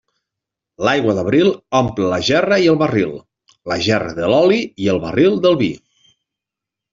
[0.85, 3.11] L'aigua d'abril omple la gerra i el barril;
[3.73, 5.69] la gerra de l'oli i el barril del vi.